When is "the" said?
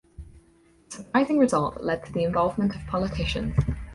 0.89-0.95, 2.11-2.23